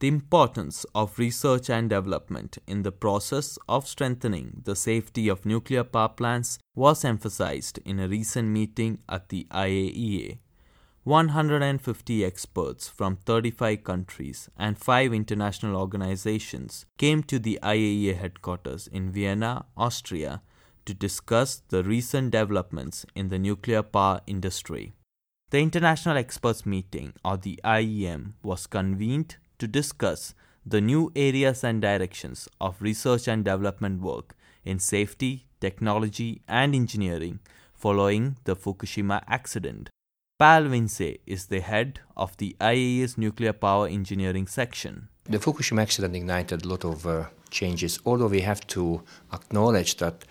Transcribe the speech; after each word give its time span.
The 0.00 0.08
importance 0.08 0.86
of 0.94 1.18
research 1.18 1.68
and 1.68 1.90
development 1.90 2.58
in 2.68 2.82
the 2.82 2.92
process 2.92 3.58
of 3.68 3.88
strengthening 3.88 4.62
the 4.64 4.76
safety 4.76 5.28
of 5.28 5.44
nuclear 5.44 5.82
power 5.82 6.10
plants 6.10 6.58
was 6.76 7.04
emphasized 7.04 7.80
in 7.84 7.98
a 7.98 8.06
recent 8.06 8.48
meeting 8.48 9.00
at 9.08 9.28
the 9.28 9.48
IAEA. 9.50 10.38
150 11.02 12.24
experts 12.24 12.88
from 12.88 13.16
35 13.16 13.82
countries 13.82 14.48
and 14.56 14.78
5 14.78 15.12
international 15.12 15.74
organizations 15.74 16.86
came 16.96 17.22
to 17.24 17.40
the 17.40 17.58
IAEA 17.62 18.16
headquarters 18.16 18.86
in 18.88 19.10
Vienna, 19.10 19.64
Austria 19.76 20.42
to 20.84 20.94
discuss 20.94 21.62
the 21.70 21.82
recent 21.82 22.30
developments 22.30 23.04
in 23.16 23.30
the 23.30 23.38
nuclear 23.38 23.82
power 23.82 24.20
industry. 24.26 24.92
The 25.50 25.58
International 25.58 26.16
Experts 26.16 26.64
Meeting, 26.66 27.14
or 27.24 27.38
the 27.38 27.58
IEM, 27.64 28.34
was 28.42 28.66
convened 28.66 29.38
to 29.58 29.66
discuss 29.66 30.34
the 30.64 30.80
new 30.80 31.10
areas 31.16 31.64
and 31.64 31.80
directions 31.80 32.48
of 32.60 32.80
research 32.80 33.26
and 33.28 33.44
development 33.44 34.00
work 34.02 34.34
in 34.64 34.78
safety, 34.78 35.46
technology, 35.60 36.42
and 36.46 36.74
engineering 36.74 37.40
following 37.74 38.36
the 38.44 38.54
Fukushima 38.54 39.22
accident. 39.26 39.88
Pal 40.38 40.64
Vincze 40.64 41.18
is 41.26 41.46
the 41.46 41.60
head 41.60 42.00
of 42.16 42.36
the 42.36 42.56
IAEA's 42.60 43.18
nuclear 43.18 43.52
power 43.52 43.88
engineering 43.88 44.46
section. 44.46 45.08
The 45.24 45.38
Fukushima 45.38 45.82
accident 45.82 46.14
ignited 46.14 46.64
a 46.64 46.68
lot 46.68 46.84
of 46.84 47.06
uh, 47.06 47.26
changes, 47.50 47.98
although 48.04 48.28
we 48.28 48.42
have 48.42 48.66
to 48.68 49.02
acknowledge 49.32 49.96
that 49.96 50.24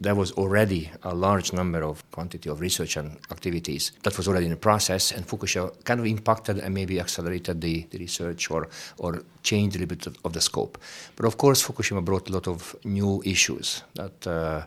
there 0.00 0.14
was 0.14 0.32
already 0.32 0.90
a 1.02 1.14
large 1.14 1.52
number 1.52 1.82
of 1.82 2.08
quantity 2.10 2.48
of 2.48 2.60
research 2.60 2.96
and 2.96 3.18
activities 3.30 3.92
that 4.02 4.16
was 4.16 4.28
already 4.28 4.46
in 4.46 4.52
the 4.52 4.56
process, 4.56 5.12
and 5.12 5.26
Fukushima 5.26 5.72
kind 5.84 6.00
of 6.00 6.06
impacted 6.06 6.58
and 6.58 6.72
maybe 6.72 7.00
accelerated 7.00 7.60
the, 7.60 7.86
the 7.90 7.98
research 7.98 8.50
or, 8.50 8.68
or 8.98 9.22
changed 9.42 9.76
a 9.76 9.80
little 9.80 9.96
bit 9.96 10.06
of, 10.24 10.32
the 10.32 10.40
scope. 10.40 10.78
But 11.16 11.26
of 11.26 11.36
course, 11.36 11.66
Fukushima 11.66 12.04
brought 12.04 12.28
a 12.28 12.32
lot 12.32 12.46
of 12.46 12.76
new 12.84 13.22
issues 13.24 13.82
that 13.94 14.26
uh, 14.26 14.64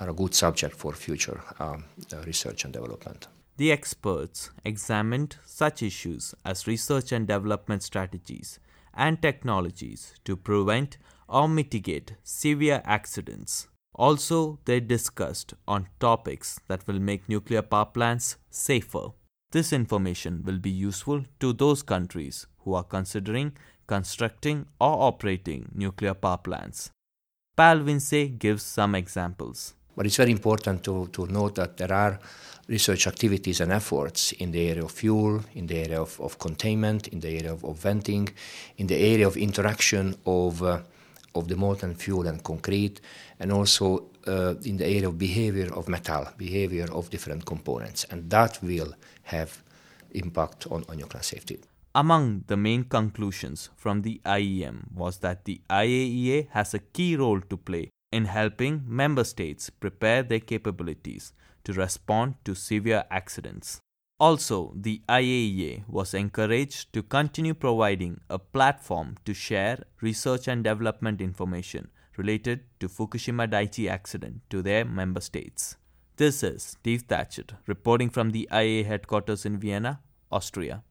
are 0.00 0.10
a 0.10 0.14
good 0.14 0.34
subject 0.34 0.74
for 0.74 0.92
future 0.92 1.40
um, 1.58 1.84
uh, 2.12 2.22
research 2.22 2.64
and 2.64 2.72
development. 2.72 3.28
The 3.58 3.70
experts 3.70 4.50
examined 4.64 5.36
such 5.44 5.82
issues 5.82 6.34
as 6.44 6.66
research 6.66 7.12
and 7.12 7.26
development 7.26 7.82
strategies 7.82 8.58
and 8.94 9.20
technologies 9.20 10.14
to 10.24 10.36
prevent 10.36 10.96
or 11.28 11.48
mitigate 11.48 12.14
severe 12.24 12.82
accidents 12.84 13.68
also, 13.94 14.58
they 14.64 14.80
discussed 14.80 15.54
on 15.68 15.88
topics 16.00 16.58
that 16.68 16.86
will 16.86 16.98
make 16.98 17.28
nuclear 17.28 17.62
power 17.62 17.84
plants 17.84 18.36
safer. 18.50 19.08
This 19.50 19.72
information 19.72 20.42
will 20.44 20.58
be 20.58 20.70
useful 20.70 21.24
to 21.40 21.52
those 21.52 21.82
countries 21.82 22.46
who 22.60 22.72
are 22.74 22.84
considering 22.84 23.52
constructing 23.86 24.66
or 24.80 25.02
operating 25.02 25.70
nuclear 25.74 26.14
power 26.14 26.38
plants. 26.38 26.90
Pal 27.54 27.80
Vincze 27.80 28.38
gives 28.38 28.62
some 28.62 28.94
examples. 28.94 29.74
But 29.94 30.06
it's 30.06 30.16
very 30.16 30.30
important 30.30 30.82
to, 30.84 31.08
to 31.08 31.26
note 31.26 31.56
that 31.56 31.76
there 31.76 31.92
are 31.92 32.18
research 32.66 33.06
activities 33.06 33.60
and 33.60 33.70
efforts 33.70 34.32
in 34.32 34.52
the 34.52 34.70
area 34.70 34.84
of 34.84 34.90
fuel, 34.90 35.42
in 35.54 35.66
the 35.66 35.76
area 35.76 36.00
of, 36.00 36.18
of 36.18 36.38
containment, 36.38 37.08
in 37.08 37.20
the 37.20 37.28
area 37.28 37.52
of, 37.52 37.62
of 37.62 37.76
venting, 37.78 38.30
in 38.78 38.86
the 38.86 38.96
area 38.96 39.26
of 39.26 39.36
interaction 39.36 40.14
of 40.24 40.62
uh, 40.62 40.80
of 41.34 41.48
the 41.48 41.56
molten 41.56 41.94
fuel 41.94 42.26
and 42.26 42.42
concrete, 42.42 43.00
and 43.40 43.52
also 43.52 44.10
uh, 44.26 44.54
in 44.64 44.76
the 44.76 44.86
area 44.86 45.08
of 45.08 45.18
behavior 45.18 45.72
of 45.74 45.88
metal, 45.88 46.26
behavior 46.36 46.86
of 46.92 47.10
different 47.10 47.44
components, 47.44 48.04
and 48.10 48.28
that 48.30 48.58
will 48.62 48.94
have 49.24 49.62
impact 50.12 50.66
on, 50.70 50.84
on 50.88 50.96
nuclear 50.96 51.22
safety. 51.22 51.58
Among 51.94 52.44
the 52.46 52.56
main 52.56 52.84
conclusions 52.84 53.68
from 53.76 54.00
the 54.02 54.20
IEM 54.24 54.92
was 54.94 55.18
that 55.18 55.44
the 55.44 55.60
IAEA 55.68 56.48
has 56.50 56.72
a 56.72 56.78
key 56.78 57.16
role 57.16 57.40
to 57.40 57.56
play 57.56 57.90
in 58.10 58.24
helping 58.24 58.82
member 58.86 59.24
states 59.24 59.68
prepare 59.70 60.22
their 60.22 60.40
capabilities 60.40 61.32
to 61.64 61.72
respond 61.72 62.34
to 62.44 62.54
severe 62.54 63.04
accidents. 63.10 63.80
Also, 64.26 64.72
the 64.76 65.02
IAEA 65.08 65.82
was 65.88 66.14
encouraged 66.14 66.92
to 66.92 67.02
continue 67.02 67.54
providing 67.54 68.20
a 68.30 68.38
platform 68.38 69.16
to 69.24 69.34
share 69.34 69.82
research 70.00 70.46
and 70.46 70.62
development 70.62 71.20
information 71.20 71.88
related 72.16 72.60
to 72.78 72.88
Fukushima 72.88 73.48
Daiichi 73.50 73.90
accident 73.90 74.42
to 74.48 74.62
their 74.62 74.84
member 74.84 75.20
states. 75.20 75.76
This 76.18 76.44
is 76.44 76.62
Steve 76.62 77.02
Thatcher 77.08 77.46
reporting 77.66 78.10
from 78.10 78.30
the 78.30 78.48
IAEA 78.52 78.86
headquarters 78.86 79.44
in 79.44 79.58
Vienna, 79.58 79.98
Austria. 80.30 80.80